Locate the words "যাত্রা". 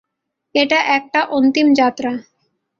1.73-2.11